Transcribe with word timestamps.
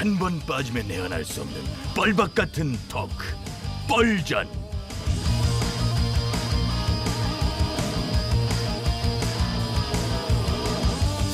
한 0.00 0.18
번 0.18 0.40
빠지면 0.46 0.88
내안할 0.88 1.22
수 1.26 1.42
없는 1.42 1.60
뻘박 1.94 2.34
같은 2.34 2.74
토크 2.88 3.22
뻘전 3.86 4.48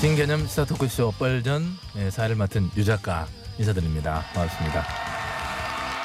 신개념 0.00 0.40
시사 0.48 0.64
토크쇼 0.64 1.12
뻘전 1.16 1.62
예, 1.96 2.10
사회를 2.10 2.34
맡은 2.34 2.68
유 2.76 2.84
작가 2.84 3.28
인사드립니다. 3.56 4.22
반갑습니다. 4.34 4.84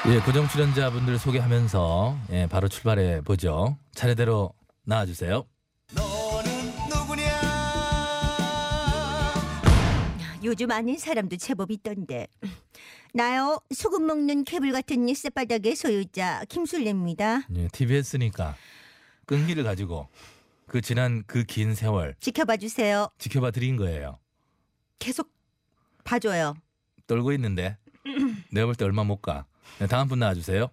예, 0.09 0.19
고정 0.19 0.47
출연자분들 0.47 1.17
소개하면서 1.17 2.17
예, 2.31 2.47
바로 2.47 2.67
출발해 2.67 3.21
보죠. 3.21 3.75
차례대로 3.95 4.53
나와주세요. 4.85 5.45
요즘 10.43 10.71
아는 10.71 10.97
사람도 10.97 11.37
제법 11.37 11.71
있던데. 11.71 12.27
나요 13.13 13.59
소금 13.73 14.05
먹는 14.07 14.43
개불 14.45 14.71
같은 14.71 15.13
쌔바닥의 15.13 15.75
소유자 15.75 16.43
김술래입니다. 16.45 17.41
예, 17.55 17.67
TBS니까 17.67 18.55
끈기를 19.25 19.63
가지고 19.63 20.07
그 20.67 20.79
지난 20.81 21.23
그 21.27 21.43
긴 21.43 21.75
세월 21.75 22.15
지켜봐 22.19 22.57
주세요. 22.57 23.09
지켜봐 23.17 23.51
드린 23.51 23.75
거예요. 23.75 24.17
계속 24.99 25.29
봐줘요. 26.05 26.55
떨고 27.07 27.33
있는데 27.33 27.77
내가 28.51 28.65
볼 28.67 28.75
때 28.75 28.85
얼마 28.85 29.03
못 29.03 29.17
가. 29.21 29.45
네, 29.79 29.87
다음 29.87 30.07
분 30.07 30.19
나와주세요. 30.19 30.69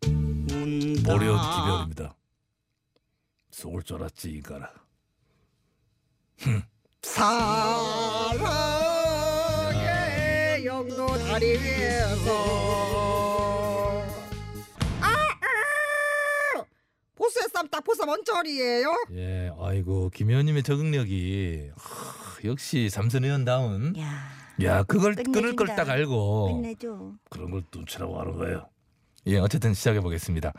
보리온 0.00 1.38
기별입니다. 1.38 2.16
속을 3.50 3.82
줄 3.82 3.96
알았지 3.98 4.30
이거라. 4.30 4.72
사 7.02 7.91
다리 11.32 11.46
위에서 11.52 12.30
아, 15.00 15.06
아! 15.06 16.64
보스의 17.16 17.46
쌈딱 17.54 17.82
보쌈 17.84 18.06
언저리예요 18.10 18.92
예, 19.14 19.50
아이고 19.58 20.10
김의원님의 20.10 20.62
적응력이 20.62 21.70
하, 21.74 22.48
역시 22.48 22.90
삼선 22.90 23.24
의원다운. 23.24 23.94
야, 23.98 24.28
야, 24.62 24.82
그걸. 24.82 25.14
끊을 25.14 25.56
걸 25.56 25.68
딱 25.68 25.88
알고 25.88 26.54
끝내줘. 26.56 27.12
그런 27.30 27.50
걸 27.50 27.62
눈치라고 27.74 28.20
하는 28.20 28.36
거예요. 28.36 28.68
예, 29.28 29.38
어쨌든 29.38 29.72
시작해 29.72 30.00
보겠습니다. 30.00 30.52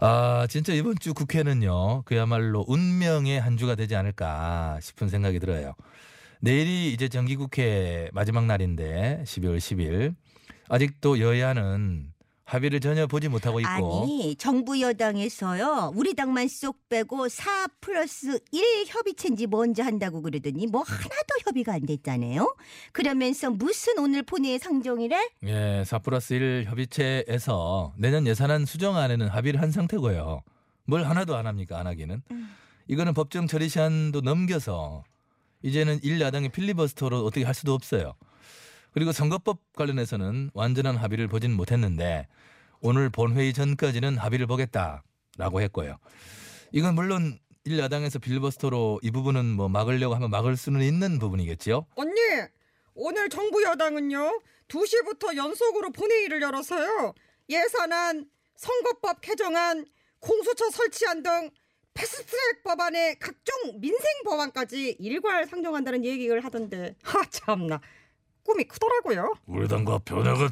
아, 0.00 0.46
진짜 0.50 0.72
이번 0.72 0.96
주 0.98 1.14
국회는요, 1.14 2.02
그야말로 2.02 2.64
운명의 2.66 3.40
한 3.40 3.56
주가 3.56 3.76
되지 3.76 3.94
않을까 3.94 4.78
싶은 4.82 5.08
생각이 5.08 5.38
들어요. 5.38 5.74
내일이 6.44 6.92
이제 6.92 7.08
정기국회 7.08 8.10
마지막 8.12 8.44
날인데, 8.44 9.22
12월 9.24 9.56
10일. 9.56 10.14
아직도 10.68 11.18
여야는 11.18 12.12
합의를 12.44 12.80
전혀 12.80 13.06
보지 13.06 13.30
못하고 13.30 13.60
있고. 13.60 14.02
아니 14.02 14.36
정부 14.36 14.78
여당에서요 14.78 15.92
우리 15.94 16.14
당만 16.14 16.46
쏙 16.48 16.86
빼고 16.90 17.30
4 17.30 17.68
플러스 17.80 18.38
1 18.52 18.84
협의체인지 18.86 19.46
뭔지 19.46 19.80
한다고 19.80 20.20
그러더니 20.20 20.66
뭐 20.66 20.82
하나도 20.82 21.34
협의가 21.46 21.72
안 21.72 21.86
됐잖아요. 21.86 22.54
그러면서 22.92 23.48
무슨 23.50 23.98
오늘 23.98 24.22
본회의 24.22 24.58
상정이래? 24.58 25.30
예, 25.44 25.82
4 25.86 26.00
플러스 26.00 26.34
1 26.34 26.64
협의체에서 26.68 27.94
내년 27.96 28.26
예산안 28.26 28.66
수정안에는 28.66 29.28
합의를 29.28 29.62
한 29.62 29.70
상태고요. 29.70 30.42
뭘 30.84 31.04
하나도 31.04 31.36
안 31.36 31.46
합니까, 31.46 31.80
안 31.80 31.86
하기는. 31.86 32.20
이거는 32.88 33.14
법정 33.14 33.46
처리 33.46 33.70
시한도 33.70 34.20
넘겨서 34.20 35.04
이제는 35.64 35.98
일야당의 36.02 36.50
필리버스터로 36.50 37.24
어떻게 37.24 37.44
할 37.44 37.54
수도 37.54 37.72
없어요. 37.72 38.14
그리고 38.92 39.12
선거법 39.12 39.60
관련해서는 39.74 40.50
완전한 40.52 40.96
합의를 40.96 41.26
보진 41.26 41.52
못했는데 41.52 42.28
오늘 42.80 43.08
본회의 43.08 43.54
전까지는 43.54 44.18
합의를 44.18 44.46
보겠다라고 44.46 45.62
했고요. 45.62 45.96
이건 46.70 46.94
물론 46.94 47.38
일야당에서 47.64 48.18
필리버스터로 48.18 49.00
이 49.02 49.10
부분은 49.10 49.46
뭐 49.46 49.70
막으려고 49.70 50.14
하면 50.14 50.30
막을 50.30 50.58
수는 50.58 50.82
있는 50.82 51.18
부분이겠지요. 51.18 51.86
언니 51.94 52.20
오늘 52.94 53.30
정부 53.30 53.62
여당은요 53.64 54.40
2시부터 54.68 55.34
연속으로 55.34 55.90
본회의를 55.92 56.42
열어서요 56.42 57.14
예산안 57.48 58.26
선거법 58.56 59.22
개정안 59.22 59.86
공수처 60.20 60.68
설치안 60.70 61.22
등 61.22 61.50
패스트트랙 61.94 62.62
법안의 62.64 63.18
각종 63.18 63.80
민생 63.80 64.04
법안까지 64.24 64.96
일괄 64.98 65.46
상정한다는 65.46 66.04
얘기를 66.04 66.44
하던데. 66.44 66.96
하 67.02 67.24
참나. 67.24 67.80
꿈이 68.42 68.64
크더라고요. 68.64 69.34
우리 69.46 69.66
당과 69.68 69.98
변혁은 69.98 70.48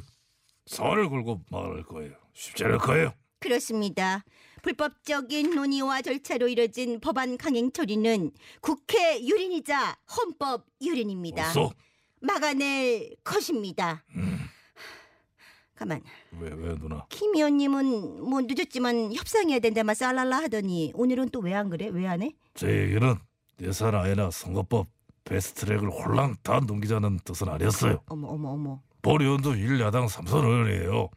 선을 0.66 1.10
걸고 1.10 1.42
말할 1.50 1.82
거예요. 1.84 2.12
쉽지 2.32 2.64
않을 2.64 2.78
거예요. 2.78 3.12
그렇습니다. 3.41 4.25
불법적인 4.62 5.54
논의와 5.54 6.03
절차로 6.03 6.47
이뤄진 6.48 7.00
법안 7.00 7.36
강행 7.36 7.72
처리는 7.72 8.30
국회 8.60 9.20
유린이자 9.20 9.97
헌법 10.16 10.66
유린입니다. 10.80 11.48
없어. 11.48 11.72
막아낼 12.20 13.16
것입니다. 13.24 14.04
가만. 15.77 16.00
왜 16.38 16.50
왜 16.50 16.75
누나 16.78 17.05
김 17.09 17.34
의원님은 17.34 18.22
뭐 18.28 18.41
늦었지만 18.43 19.15
협상해야 19.15 19.59
된다만 19.59 19.94
쌀랄라 19.94 20.43
하더니 20.44 20.93
오늘은 20.94 21.31
또 21.31 21.41
왜 21.41 21.55
안 21.55 21.71
그래? 21.71 21.88
왜 21.93 22.06
안 22.06 22.22
해? 22.22 22.33
제 22.55 22.69
얘기는 22.69 23.16
예산 23.60 23.94
아니나 23.94 24.31
선거법 24.31 24.87
베스트트랙을 25.25 25.88
홀랑 25.91 26.37
다 26.43 26.60
넘기자는 26.66 27.21
뜻은 27.25 27.49
아니었어요 27.49 28.00
어머 28.06 28.28
어머 28.28 28.50
어머. 28.50 28.81
보리원도 29.03 29.55
일야당 29.55 30.09
삼선 30.09 30.44
의원이에요 30.44 31.09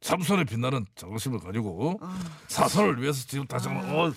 삼선에 0.00 0.44
빛나는 0.44 0.84
자긍심을 0.96 1.38
가지고 1.38 1.98
아, 2.00 2.18
사선을 2.48 3.00
위해서 3.00 3.24
지금 3.26 3.46
다시 3.46 3.68
한번 3.68 3.88
어, 3.94 4.12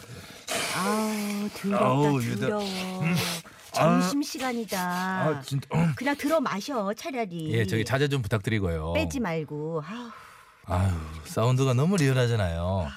아우 0.76 1.50
더럽다 1.54 1.86
아우. 1.86 2.22
더러워. 2.22 2.64
아. 3.78 4.00
점심 4.00 4.22
시간이다. 4.22 4.80
아 4.80 5.42
진짜 5.42 5.68
음. 5.74 5.94
그냥 5.96 6.16
들어 6.16 6.40
마셔 6.40 6.94
차라리. 6.94 7.52
예, 7.54 7.66
저기 7.66 7.84
자제 7.86 8.08
좀 8.08 8.22
부탁드리고요. 8.22 8.94
빼지 8.94 9.20
말고. 9.20 9.84
아우. 9.86 10.12
아유, 10.68 10.92
사운드가 11.26 11.74
너무 11.74 11.96
리얼하잖아요. 11.98 12.88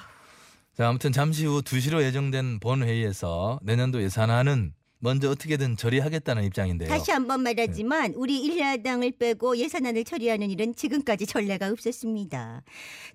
자, 0.75 0.87
아무튼 0.87 1.11
잠시 1.11 1.45
후 1.45 1.61
2시로 1.61 2.01
예정된 2.01 2.59
본회의에서 2.59 3.59
내년도 3.61 4.01
예산안은 4.01 4.73
먼저 5.01 5.29
어떻게든 5.29 5.77
처리하겠다는 5.77 6.43
입장인데요. 6.43 6.89
다시 6.89 7.11
한번 7.11 7.43
네. 7.43 7.53
말하지만 7.53 8.13
우리 8.15 8.41
일야당을 8.41 9.13
빼고 9.17 9.57
예산안을 9.57 10.03
처리하는 10.03 10.49
일은 10.49 10.75
지금까지 10.75 11.25
전례가 11.25 11.69
없었습니다. 11.69 12.63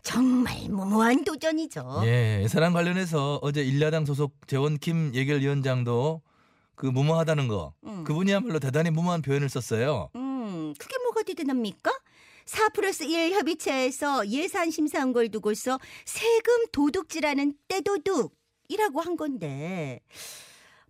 정말 0.03 0.69
무모한 0.71 1.25
도전이죠. 1.25 2.03
예, 2.05 2.41
예산안 2.43 2.73
관련해서 2.73 3.39
어제 3.43 3.63
일야당 3.63 4.07
소속 4.07 4.47
재원킴 4.47 5.13
예결위원장도 5.15 6.23
그 6.75 6.87
무모하다는 6.87 7.49
거. 7.49 7.75
음. 7.85 8.05
그분이야말로 8.05 8.59
대단히 8.59 8.91
무모한 8.91 9.23
표현을 9.23 9.49
썼어요. 9.49 10.11
음, 10.17 10.75
그게 10.79 10.97
뭐가 11.03 11.23
대단합니까? 11.23 11.91
4 12.47 12.69
플러스 12.71 13.05
1 13.05 13.33
협의체에서 13.33 14.29
예산 14.29 14.71
심사한 14.71 15.13
걸 15.13 15.29
두고서 15.31 15.79
세금 16.05 16.67
도둑질하는 16.73 17.55
떼도둑이라고 17.69 19.01
한 19.01 19.17
건데 19.17 20.01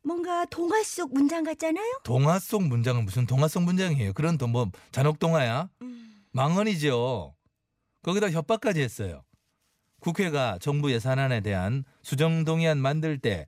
뭔가 0.02 0.44
동화 0.46 0.82
속 0.82 1.14
문장 1.14 1.44
같잖아요? 1.44 2.00
동화 2.02 2.38
속 2.38 2.62
문장은 2.64 3.04
무슨 3.04 3.26
동화 3.26 3.46
속 3.48 3.62
문장이에요. 3.62 4.12
그런 4.14 4.36
또 4.36 4.46
뭐 4.48 4.70
잔혹 4.90 5.18
동화야? 5.18 5.68
음. 5.82 6.24
망언이죠. 6.32 7.34
거기다 8.02 8.30
협박까지 8.30 8.80
했어요. 8.82 9.22
국회가 10.00 10.58
정부 10.60 10.92
예산안에 10.92 11.40
대한 11.40 11.84
수정 12.02 12.44
동의안 12.44 12.78
만들 12.78 13.18
때 13.18 13.46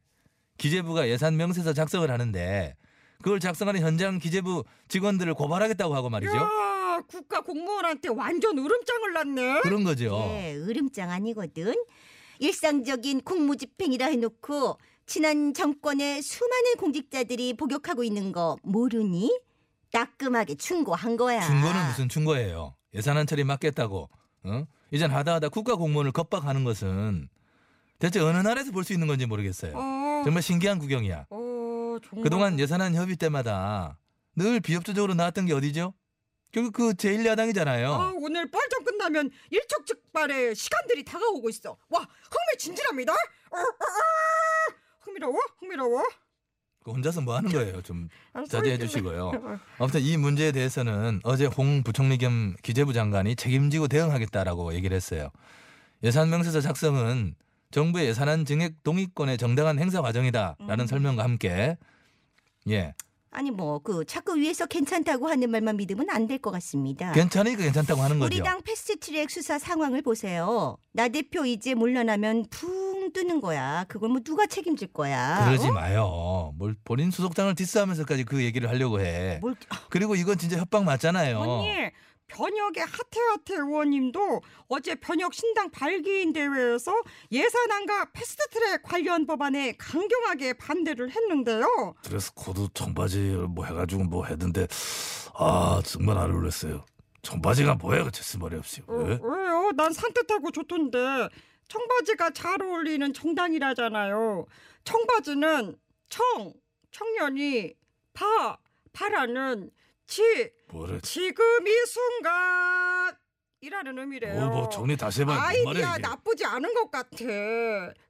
기재부가 0.59 1.09
예산 1.09 1.37
명세서 1.37 1.73
작성을 1.73 2.11
하는데 2.11 2.75
그걸 3.23 3.41
작성하는 3.41 3.81
현장 3.81 4.19
기재부 4.19 4.65
직원들을 4.89 5.35
고발하겠다고 5.35 5.95
하고 5.95 6.11
말이죠. 6.11 6.35
야 6.37 7.01
국가 7.09 7.41
공무원한테 7.41 8.09
완전 8.09 8.59
으름장을 8.59 9.13
놨네 9.13 9.61
그런 9.63 9.85
거죠. 9.85 10.19
예, 10.33 10.55
으름장 10.57 11.11
아니거든. 11.11 11.75
일상적인 12.39 13.23
공무집행이라 13.23 14.07
해놓고 14.07 14.79
지난 15.07 15.55
정권의 15.55 16.23
수많은 16.23 16.77
공직자들이 16.79 17.55
복역하고 17.55 18.03
있는 18.05 18.33
거 18.33 18.57
모르니? 18.63 19.39
따끔하게 19.93 20.57
충고한 20.57 21.17
거야. 21.17 21.41
충고는 21.41 21.87
무슨 21.89 22.09
충고예요. 22.09 22.75
예산안 22.93 23.27
처리 23.27 23.45
맡겠다고. 23.45 24.11
어? 24.45 24.65
이젠 24.91 25.11
하다 25.11 25.35
하다 25.35 25.49
국가 25.49 25.77
공무원을 25.77 26.13
겁박하는 26.13 26.65
것은 26.65 27.29
대체 27.99 28.21
어느 28.21 28.37
나라에서 28.39 28.73
볼 28.73 28.85
수 28.85 28.93
있는 28.93 29.07
건지 29.07 29.25
모르겠어요. 29.27 29.73
어, 29.77 29.81
정말 30.27 30.43
신기한 30.43 30.81
구경이야. 30.81 31.27
어, 31.31 31.97
정말. 32.05 32.23
그동안 32.25 32.59
예산안 32.59 32.97
협의 32.97 33.15
때마다 33.15 33.97
늘 34.35 34.59
비협조적으로 34.59 35.15
나왔던 35.15 35.47
게 35.47 35.53
어디죠? 35.55 35.95
결국 36.51 36.73
그 36.73 36.95
제1야당이잖아요. 36.95 37.85
아, 37.93 38.13
오늘 38.17 38.51
뻘전 38.51 38.85
끝나면 38.85 39.31
일촉즉발의 39.51 40.57
시간들이 40.57 41.05
다가오고 41.05 41.49
있어. 41.51 41.77
와, 41.91 42.01
흥미 42.01 42.59
진진합니다. 42.59 43.13
어, 43.13 43.17
어, 43.57 43.61
어. 43.61 44.75
흥미로워, 45.03 45.37
흥미로워. 45.61 46.03
그 46.85 46.91
혼자서 46.91 47.21
뭐 47.21 47.37
하는 47.37 47.51
거예요? 47.53 47.81
좀 47.83 48.09
아, 48.35 48.43
자제해 48.49 48.79
주시고요. 48.79 49.31
좀- 49.33 49.59
아무튼 49.79 50.01
이 50.01 50.17
문제에 50.17 50.51
대해서는 50.51 51.21
어제 51.23 51.47
홍 51.47 51.85
부총리 51.85 52.19
겸 52.19 52.57
기재부 52.63 52.93
장관이 52.93 53.37
책임지고 53.37 53.87
대응하겠다라고 53.87 54.75
얘기를 54.75 54.97
했어요. 54.97 55.31
예산 56.03 56.31
명세서 56.31 56.61
작성은 56.63 57.37
정부의 57.71 58.07
예산안 58.09 58.45
증액 58.45 58.83
동의권의 58.83 59.39
정당한 59.39 59.79
행사 59.79 60.01
과정이다라는 60.03 60.81
음. 60.81 60.87
설명과 60.87 61.25
함께 61.25 61.77
예 62.69 62.95
아니 63.31 63.51
뭐 63.51 63.81
그 63.81 64.05
자꾸 64.07 64.37
위에서 64.37 64.65
괜찮다고 64.67 65.29
하는 65.29 65.51
말만 65.51 65.77
믿으면 65.77 66.09
안 66.09 66.27
될 66.27 66.39
것 66.41 66.51
같습니다. 66.53 67.13
괜찮으니까 67.13 67.65
괜찮다고 67.65 68.01
하는 68.01 68.19
거죠. 68.19 68.35
우리 68.35 68.43
당 68.43 68.63
패스트트랙 68.63 69.31
수사 69.31 69.59
상황을 69.59 70.01
보세요. 70.03 70.77
나 70.93 71.09
대표 71.09 71.45
이제 71.45 71.75
물러나면 71.75 72.47
붕 72.51 73.13
뜨는 73.13 73.41
거야. 73.43 73.85
그걸 73.89 74.09
뭐 74.09 74.21
누가 74.25 74.47
책임질 74.47 74.89
거야? 74.89 75.45
그러지 75.45 75.69
어? 75.69 75.73
마요. 75.73 76.53
뭘 76.57 76.75
본인 76.85 77.11
소속당을 77.11 77.55
디스하면서까지 77.57 78.25
그 78.25 78.43
얘기를 78.43 78.69
하려고 78.71 79.01
해. 79.01 79.39
뭘 79.43 79.55
그리고 79.91 80.15
이건 80.17 80.39
진짜 80.39 80.57
협박 80.57 80.85
맞잖아요. 80.85 81.39
언니 81.39 81.69
변혁의 82.29 82.85
하태하태 82.85 83.55
의원님도 83.55 84.43
어제 84.69 84.95
변혁 84.97 85.33
신당 85.35 85.71
발기인 85.71 86.33
대회에서 86.33 86.93
예산안과 87.31 88.11
패스트트랙 88.13 88.83
관련 88.83 89.27
법안에 89.27 89.75
강경하게 89.79 90.55
반대를 90.55 91.11
했는데요. 91.11 91.95
드레스 92.03 92.33
코드 92.35 92.67
청바지 92.75 93.47
뭐 93.51 93.65
해가지고 93.65 94.05
뭐 94.05 94.25
했는데 94.27 94.67
아 95.35 95.81
정말 95.85 96.19
안 96.19 96.31
어울렸어요. 96.33 96.85
청바지가 97.23 97.77
뭐야 97.77 98.05
그 98.05 98.11
채신머리 98.13 98.57
없이. 98.57 98.83
어, 98.87 98.95
왜? 98.95 99.19
왜요? 99.23 99.73
난 99.77 99.93
산뜻하고 99.93 100.51
좋던데 100.51 101.29
청바지가 101.69 102.31
잘 102.31 102.63
어울리는 102.63 103.13
정당이라잖아요. 103.13 104.47
청바지는 104.85 105.77
청 106.09 106.53
청년이 106.93 107.75
파 108.13 108.57
파라는 108.93 109.71
지 110.07 110.51
뭐래? 110.69 111.01
지금 111.03 111.45
이 111.67 111.71
순간 111.87 113.17
이라는 113.61 113.99
의미래요. 113.99 114.47
뭐, 114.47 114.49
뭐 114.61 114.69
정리 114.69 114.97
다시 114.97 115.23
해봐. 115.23 115.53
이게? 115.55 115.81
나쁘지 115.81 116.45
않은 116.45 116.73
것 116.75 116.91
같아. 116.91 117.17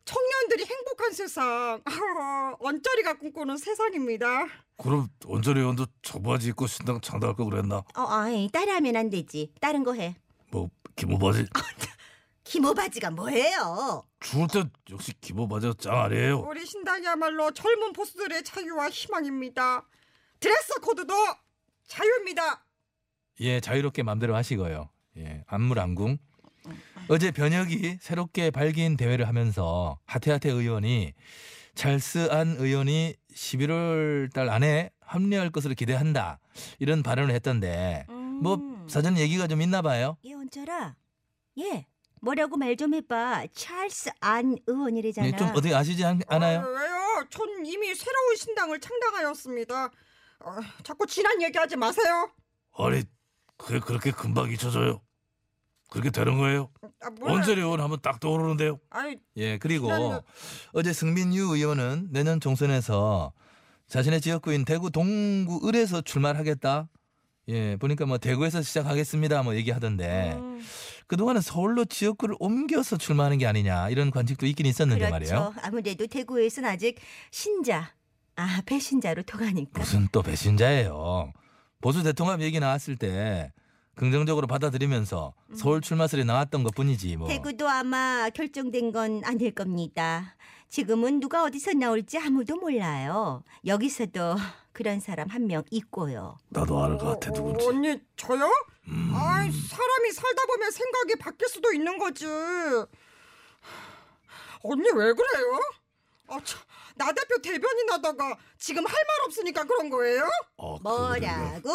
청년들이 0.04 0.64
행복한 0.64 1.12
세상, 1.12 1.82
언저리가 2.60 3.14
꿈꾸는 3.14 3.56
세상입니다. 3.56 4.46
그럼 4.76 5.08
원전의 5.24 5.62
의원도 5.62 5.86
청바지 6.02 6.48
입고 6.48 6.66
신당 6.66 7.00
창당할 7.00 7.34
거 7.36 7.44
그랬나? 7.44 7.76
어, 7.76 8.02
아이 8.08 8.48
따라하면 8.52 8.96
안 8.96 9.08
되지. 9.10 9.52
다른 9.60 9.82
거 9.82 9.94
해. 9.94 10.16
뭐 10.50 10.68
기모 10.94 11.18
바지? 11.18 11.46
기모 12.44 12.74
바지가 12.74 13.10
뭐예요? 13.10 14.04
추울 14.20 14.48
때 14.48 14.64
역시 14.90 15.12
기모 15.20 15.48
바지가 15.48 15.74
짱 15.78 16.00
아니에요. 16.02 16.40
우리 16.40 16.64
신당이야말로 16.66 17.50
젊은 17.52 17.92
보스들의 17.92 18.44
자유와 18.44 18.90
희망입니다. 18.90 19.86
드레스 20.38 20.74
코드도 20.80 21.14
자유입니다. 21.86 22.64
예, 23.40 23.60
자유롭게 23.60 24.02
마음대로 24.02 24.34
하시고요. 24.34 24.88
예, 25.18 25.44
안물안궁. 25.46 26.18
어제 27.08 27.30
변혁이 27.30 27.98
새롭게 28.00 28.50
발기인 28.50 28.96
대회를 28.96 29.28
하면서 29.28 29.98
하태하태 30.06 30.50
의원이 30.50 31.12
찰스 31.74 32.28
안 32.32 32.56
의원이 32.58 33.14
11월 33.32 34.32
달 34.32 34.48
안에 34.48 34.90
합류할 35.00 35.50
것으로 35.50 35.74
기대한다. 35.74 36.40
이런 36.80 37.02
발언을 37.02 37.32
했던데 37.34 38.06
뭐 38.08 38.54
음. 38.56 38.88
사전 38.88 39.16
얘기가 39.18 39.46
좀 39.46 39.62
있나 39.62 39.82
봐요. 39.82 40.16
예, 40.24 40.32
원철아. 40.34 40.96
예. 41.58 41.86
뭐라고 42.22 42.56
말 42.56 42.74
좀 42.76 42.94
해봐. 42.94 43.46
찰스 43.52 44.10
안 44.20 44.56
의원이래잖아. 44.66 45.28
예, 45.28 45.32
좀 45.36 45.48
어떻게 45.50 45.72
아시지 45.74 46.04
않, 46.04 46.16
어, 46.16 46.20
않아요? 46.34 46.60
왜요? 46.66 47.26
전 47.30 47.64
이미 47.64 47.94
새로운 47.94 48.34
신당을 48.36 48.80
창당하였습니다. 48.80 49.90
어, 50.44 50.56
자꾸 50.82 51.06
지난 51.06 51.40
얘기하지 51.42 51.76
마세요. 51.76 52.30
아니 52.78 53.02
그게 53.56 53.78
그렇게 53.80 54.10
금방 54.10 54.50
잊혀져요? 54.50 55.00
그렇게 55.88 56.10
되는 56.10 56.36
거예요? 56.36 56.70
아, 57.00 57.10
의원 57.60 57.80
하면 57.80 57.98
딱 58.02 58.20
떠오르는데요. 58.20 58.78
아이, 58.90 59.16
예, 59.36 59.56
그리고 59.58 59.86
지난주- 59.88 60.22
어제 60.72 60.92
승민유 60.92 61.54
의원은 61.54 62.08
내년 62.10 62.40
총선에서 62.40 63.32
자신의 63.88 64.20
지역구인 64.20 64.64
대구 64.64 64.90
동구 64.90 65.66
을에서 65.68 66.00
출마를 66.02 66.38
하겠다. 66.40 66.88
예, 67.48 67.76
보니까 67.76 68.04
뭐 68.06 68.18
대구에서 68.18 68.60
시작하겠습니다. 68.62 69.44
뭐 69.44 69.54
얘기하던데 69.54 70.32
음, 70.34 70.60
그동안은 71.06 71.40
서울로 71.40 71.84
지역구를 71.84 72.34
옮겨서 72.40 72.96
출마하는 72.98 73.38
게 73.38 73.46
아니냐 73.46 73.88
이런 73.90 74.10
관측도 74.10 74.46
있긴 74.46 74.66
있었는데 74.66 75.08
그렇죠. 75.08 75.12
말이에요. 75.12 75.54
아무래도 75.62 76.06
대구에서는 76.08 76.68
아직 76.68 76.98
신자, 77.30 77.92
아 78.36 78.60
배신자로 78.66 79.22
통하니까. 79.22 79.80
무슨 79.80 80.08
또 80.12 80.22
배신자예요. 80.22 81.32
보수 81.80 82.02
대통합 82.02 82.40
얘기 82.42 82.60
나왔을 82.60 82.96
때 82.96 83.52
긍정적으로 83.94 84.46
받아들이면서 84.46 85.32
서울 85.54 85.80
출마설이 85.80 86.24
나왔던 86.24 86.62
것뿐이지 86.64 87.16
뭐. 87.16 87.26
음. 87.26 87.28
대구도 87.28 87.68
아마 87.68 88.28
결정된 88.30 88.92
건 88.92 89.22
아닐 89.24 89.52
겁니다. 89.52 90.36
지금은 90.68 91.20
누가 91.20 91.44
어디서 91.44 91.72
나올지 91.74 92.18
아무도 92.18 92.56
몰라요. 92.56 93.42
여기서도 93.64 94.36
그런 94.72 95.00
사람 95.00 95.28
한 95.30 95.46
명 95.46 95.62
있고요. 95.70 96.36
나도 96.50 96.82
아는 96.84 96.98
것 96.98 97.06
같아 97.18 97.30
어, 97.30 97.34
누군지. 97.34 97.66
언니 97.66 97.98
저요? 98.16 98.50
음. 98.88 99.12
아이 99.14 99.50
사람이 99.50 100.12
살다 100.12 100.44
보면 100.46 100.70
생각이 100.70 101.16
바뀔 101.18 101.48
수도 101.48 101.72
있는 101.72 101.96
거지. 101.98 102.26
언니 104.62 104.88
왜 104.90 105.12
그래요? 105.12 105.60
아, 106.28 106.38
참, 106.44 106.60
나 106.96 107.12
대표 107.12 107.40
대변인 107.42 107.90
하다가 107.90 108.36
지금 108.58 108.84
할 108.86 108.92
말 108.92 109.26
없으니까 109.26 109.64
그런 109.64 109.90
거예요? 109.90 110.28
어, 110.56 110.78
그거를 110.78 111.20
뭐라고? 111.20 111.70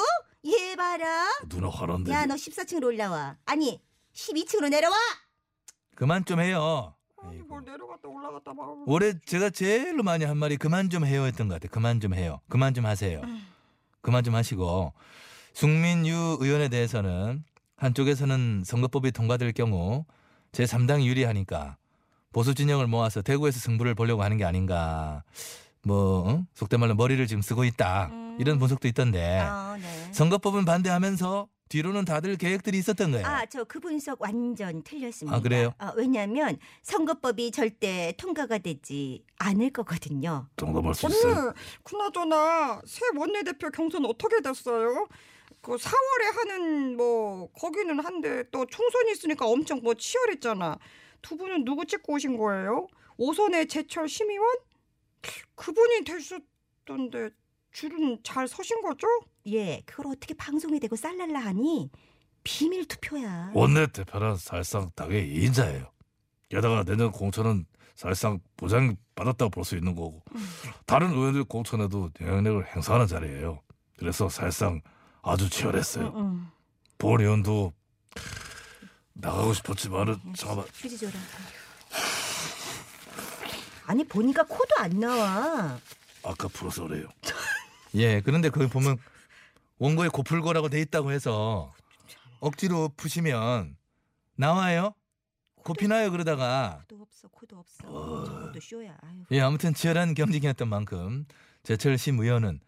얘 0.48 0.76
봐라. 0.76 1.28
누나 1.48 1.70
화난데. 1.70 2.12
야 2.12 2.26
너 2.26 2.36
14층으로 2.36 2.86
올라와. 2.86 3.38
아니 3.46 3.82
12층으로 4.14 4.70
내려와. 4.70 4.96
그만 5.96 6.26
좀 6.26 6.40
해요. 6.40 6.96
아니. 7.22 7.38
뭘 7.42 7.64
내려갔다 7.64 8.08
올라갔다 8.10 8.54
막. 8.54 8.88
올해 8.88 9.14
제가 9.26 9.50
제일로 9.52 10.02
많이 10.04 10.26
한 10.26 10.38
말이 10.38 10.58
그만 10.58 10.90
좀 10.90 11.06
해요 11.06 11.24
했던 11.26 11.48
것 11.48 11.56
같아요. 11.56 11.70
그만 11.72 12.00
좀 12.00 12.14
해요. 12.16 12.42
그만 12.50 12.74
좀 12.74 12.86
하세요. 12.86 13.22
그만 14.02 14.24
좀 14.24 14.34
하시고 14.36 14.94
숙민유 15.54 16.38
의원에 16.40 16.70
대해서는 16.70 17.44
한쪽에서는 17.78 18.64
선거법이 18.66 19.12
통과될 19.12 19.52
경우 19.54 20.06
제3당이 20.54 21.06
유리하니까 21.06 21.78
보수 22.32 22.54
진영을 22.56 22.88
모아서 22.88 23.22
대구에서 23.22 23.60
승부를 23.60 23.96
보려고 23.96 24.24
하는 24.24 24.38
게 24.38 24.46
아닌가. 24.46 25.24
뭐 25.84 26.30
응? 26.30 26.46
속된 26.54 26.80
말로 26.80 26.96
머리를 26.96 27.26
지금 27.28 27.42
쓰고 27.42 27.64
있다. 27.66 28.10
음. 28.12 28.38
이런 28.40 28.60
분석도 28.60 28.88
있던데 28.88 29.40
아, 29.40 29.78
네. 29.80 30.10
선거법은 30.14 30.64
반대하면서 30.66 31.48
뒤로는 31.70 32.04
다들 32.06 32.36
계획들이 32.38 32.78
있었던 32.80 33.12
거예요. 33.12 33.26
아, 33.26 33.46
저 33.46 33.64
그 33.64 33.80
분석 33.80 34.22
완전 34.22 34.84
틀렸습니다. 34.84 35.38
아, 35.38 35.40
그래요? 35.42 35.74
아, 35.78 35.94
왜냐하면 35.96 36.58
선거법이 36.84 37.52
절대 37.52 38.14
통과가 38.18 38.58
되지 38.60 39.24
않을 39.40 39.72
거거든요. 39.72 40.48
정답할 40.58 40.94
수 40.94 41.06
언니, 41.08 41.16
있어요. 41.18 41.54
그나저나 41.84 42.82
새 42.86 43.06
원내대표 43.16 43.70
경선 43.70 44.06
어떻게 44.06 44.42
됐어요? 44.42 45.08
그 45.62 45.76
4월에 45.76 46.36
하는 46.36 46.98
뭐 46.98 47.50
거기는 47.54 48.04
한데 48.04 48.44
또 48.52 48.66
총선이 48.66 49.12
있으니까 49.14 49.46
엄청 49.48 49.80
뭐 49.82 49.94
치열했잖아. 49.94 50.78
두 51.22 51.38
분은 51.38 51.66
누구 51.66 51.86
찍고 51.86 52.14
오신 52.14 52.38
거예요? 52.38 52.88
오선의 53.18 53.68
제철 53.68 54.08
심의원? 54.10 54.48
그분이 55.56 56.04
되셨던데 56.04 57.30
줄은 57.72 58.20
잘 58.24 58.48
서신 58.48 58.82
거죠? 58.82 59.08
예, 59.48 59.82
그걸 59.86 60.08
어떻게 60.14 60.34
방송에 60.34 60.80
대고 60.80 60.96
쌀랄라 60.96 61.40
하니 61.40 61.90
비밀 62.44 62.88
투표야. 62.88 63.52
원내 63.54 63.88
대표는 63.88 64.36
사실상 64.38 64.90
당의 64.96 65.28
2인자예요. 65.38 65.90
게다가 66.50 66.84
내년 66.84 67.12
공천은 67.12 67.66
사실상 67.96 68.40
보장 68.58 68.96
받았다고 69.16 69.52
볼 69.52 69.64
수 69.64 69.76
있는 69.76 69.96
거고 69.96 70.24
다른 70.88 71.12
의원들 71.12 71.44
공천에도 71.44 72.10
영향력을 72.20 72.66
행사하는 72.76 73.06
자리예요. 73.08 73.62
그래서 73.98 74.28
사실상 74.28 74.82
아주 75.22 75.50
치열했어요. 75.50 76.12
응, 76.16 76.20
응. 76.20 76.48
본 76.98 77.22
의원도 77.22 77.72
나가고 79.14 79.54
싶었지만은 79.54 80.18
잠깐만 80.36 80.66
휴지 80.74 80.98
줘라. 80.98 81.14
아니 83.86 84.04
보니까 84.04 84.44
코도 84.44 84.76
안 84.80 85.00
나와. 85.00 85.78
아까 86.24 86.48
풀어서 86.48 86.88
그래요. 86.88 87.08
예, 87.96 88.22
그런데 88.22 88.50
거기 88.50 88.68
보면 88.68 88.98
원고에 89.80 90.08
고풀고라고 90.10 90.70
돼 90.70 90.80
있다고 90.82 91.12
해서 91.12 91.74
억지로 92.40 92.90
푸시면 92.96 93.76
나와요? 94.36 94.94
고피나요 95.64 96.12
그러다가 96.12 96.84
코도 96.88 97.02
없어, 97.02 97.28
코도 97.28 97.58
없어. 97.58 98.24
저것도 98.26 98.60
쇼야. 98.60 98.96
아유. 99.02 99.24
예, 99.32 99.42
아무튼 99.42 99.74
치열한 99.74 100.14
경쟁이었던 100.14 100.68
만큼 100.68 101.26
제철 101.64 101.98
심 101.98 102.20
의원은 102.20 102.60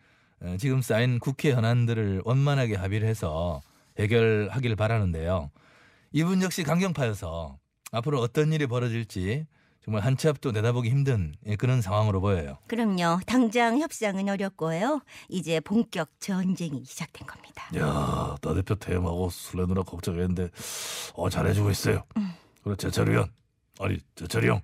어, 0.42 0.58
지금 0.60 0.82
쌓인 0.82 1.20
국회 1.20 1.54
현안들을 1.54 2.24
원만하게 2.26 2.76
합의를 2.76 3.08
해서 3.08 3.62
해결하길 3.98 4.76
바라는데요. 4.76 5.52
이분 6.14 6.42
역시 6.42 6.64
강경파여서 6.64 7.58
앞으로 7.92 8.20
어떤 8.22 8.54
일이 8.54 8.68
벌어질지 8.68 9.46
정말 9.84 10.04
한 10.04 10.16
치 10.16 10.30
앞도 10.30 10.52
내다보기 10.52 10.90
힘든 10.90 11.34
예, 11.46 11.56
그런 11.58 11.82
상황으로 11.82 12.22
보여요. 12.22 12.58
그럼요. 12.68 13.20
당장 13.26 13.80
협상은 13.80 14.30
어렵고요. 14.30 15.02
이제 15.28 15.60
본격 15.60 16.10
전쟁이 16.20 16.86
시작된 16.86 17.28
겁니다. 17.28 17.66
야, 17.76 18.38
나 18.42 18.54
대표 18.54 18.76
퇴임하고 18.76 19.30
술래 19.30 19.66
누나 19.66 19.82
걱정했는데 19.84 20.50
어 21.16 21.30
잘해주고 21.30 21.70
있어요. 21.72 22.04
그래 22.64 22.76
제철이 22.78 23.14
형, 23.14 23.28
아니 23.80 23.98
제철이 24.16 24.48
형 24.48 24.62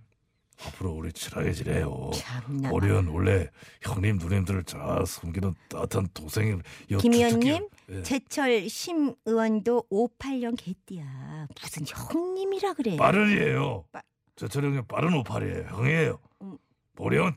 앞으로 0.65 0.91
우리 0.91 1.11
친하게 1.13 1.53
지내요. 1.53 2.11
참나. 2.13 2.69
보리언 2.69 3.07
원래 3.07 3.47
형님 3.81 4.17
누님들을 4.17 4.63
잘 4.65 5.05
섬기는 5.05 5.53
따뜻한 5.69 6.07
동생이 6.13 6.59
김 6.99 7.13
의원님, 7.13 7.69
제철 8.03 8.67
심 8.67 9.15
의원도 9.25 9.85
58년 9.89 10.55
개띠야. 10.57 11.47
무슨 11.61 11.85
형님이라 11.87 12.73
그래. 12.73 12.97
빠른이에요. 12.97 13.85
빠- 13.91 14.01
제철이 14.35 14.67
형이 14.67 14.81
빠른 14.87 15.13
오팔이에요. 15.15 15.67
형이에요. 15.69 16.19
음. 16.41 16.57
보리언 16.95 17.35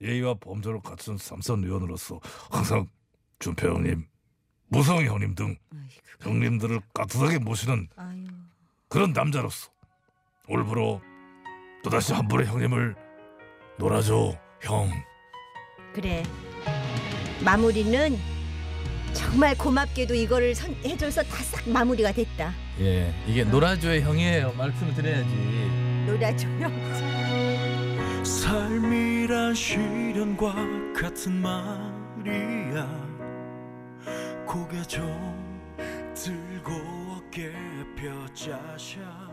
예의와 0.00 0.34
범죄를 0.34 0.80
갖춘 0.80 1.16
삼선 1.18 1.64
의원으로서 1.64 2.20
항상 2.50 2.86
준표 3.40 3.68
형님, 3.68 4.06
무성 4.68 5.04
형님 5.04 5.34
등 5.34 5.56
아이고, 5.72 5.88
형님들을 6.30 6.80
깍두하게 6.94 7.38
모시는 7.38 7.88
아유. 7.96 8.26
그런 8.88 9.12
남자로서 9.12 9.70
올부로 10.48 11.00
또다시 11.82 12.12
한 12.12 12.26
분의 12.28 12.46
형님을 12.46 12.94
놀아줘 13.78 14.34
형. 14.62 14.90
그래. 15.94 16.22
마무리는 17.44 18.18
정말 19.12 19.56
고맙게도 19.56 20.14
이거를 20.14 20.54
선, 20.54 20.74
해줘서 20.84 21.22
다 21.22 21.42
싹 21.44 21.68
마무리가 21.68 22.12
됐다. 22.12 22.52
예, 22.80 23.12
이게 23.26 23.44
노라조의 23.44 24.02
형이에요. 24.02 24.52
말씀을 24.52 24.94
드려야지. 24.94 26.04
놀아줘요. 26.06 26.68
삶이란 28.24 29.54
시련과 29.54 30.54
같은 30.94 31.32
말이야 31.40 33.08
고개 34.46 34.82
좀 34.82 35.06
들고 36.14 36.72
어깨 37.16 37.52
펴자샤 37.96 39.27